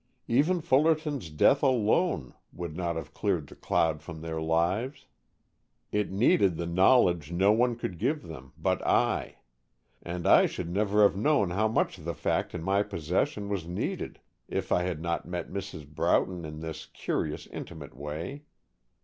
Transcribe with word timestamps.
Even 0.27 0.61
Fullerton's 0.61 1.29
death 1.29 1.61
alone 1.61 2.33
would 2.51 2.75
not 2.75 2.95
have 2.95 3.13
cleared 3.13 3.45
the 3.45 3.55
cloud 3.55 4.01
from 4.01 4.19
their 4.21 4.41
lives. 4.41 5.05
It 5.91 6.09
needed 6.09 6.57
the 6.57 6.65
knowledge 6.65 7.31
no 7.31 7.51
one 7.51 7.75
could 7.75 7.99
give 7.99 8.23
them 8.23 8.51
but 8.57 8.81
I, 8.81 9.35
and 10.01 10.25
I 10.25 10.47
should 10.47 10.71
never 10.71 11.03
have 11.03 11.15
known 11.15 11.51
how 11.51 11.67
much 11.67 11.97
the 11.97 12.15
fact 12.15 12.55
in 12.55 12.63
my 12.63 12.81
possession 12.81 13.47
was 13.47 13.67
needed 13.67 14.19
if 14.47 14.71
I 14.71 14.81
had 14.81 15.01
not 15.03 15.27
met 15.27 15.51
Mrs. 15.53 15.85
Broughton 15.87 16.45
in 16.45 16.61
this 16.61 16.87
curiously 16.87 17.53
intimate 17.53 17.95
way. 17.95 18.41